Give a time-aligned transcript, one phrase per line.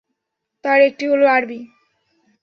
[0.63, 1.59] তার একটি হলো আরবী।